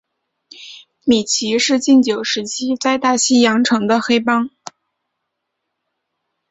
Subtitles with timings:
[1.03, 4.49] 米奇是禁酒时期在大西洋城的黑帮。